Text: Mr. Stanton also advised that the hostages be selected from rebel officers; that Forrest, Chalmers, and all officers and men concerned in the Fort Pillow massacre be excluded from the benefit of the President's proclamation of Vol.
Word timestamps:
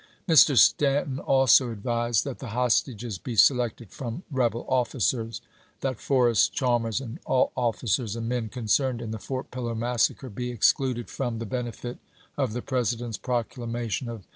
Mr. 0.27 0.57
Stanton 0.57 1.19
also 1.19 1.69
advised 1.69 2.23
that 2.23 2.39
the 2.39 2.47
hostages 2.57 3.19
be 3.19 3.35
selected 3.35 3.91
from 3.91 4.23
rebel 4.31 4.65
officers; 4.67 5.41
that 5.81 5.99
Forrest, 5.99 6.51
Chalmers, 6.55 6.99
and 6.99 7.19
all 7.23 7.51
officers 7.55 8.15
and 8.15 8.27
men 8.27 8.49
concerned 8.49 8.99
in 8.99 9.11
the 9.11 9.19
Fort 9.19 9.51
Pillow 9.51 9.75
massacre 9.75 10.31
be 10.31 10.49
excluded 10.49 11.07
from 11.07 11.37
the 11.37 11.45
benefit 11.45 11.99
of 12.35 12.53
the 12.53 12.63
President's 12.63 13.19
proclamation 13.19 14.09
of 14.09 14.21
Vol. 14.21 14.29